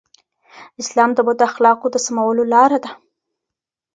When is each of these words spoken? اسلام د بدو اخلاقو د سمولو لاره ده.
اسلام 0.81 1.09
د 1.15 1.19
بدو 1.27 1.43
اخلاقو 1.49 1.87
د 1.91 1.95
سمولو 2.05 2.43
لاره 2.53 2.77
ده. 2.83 2.91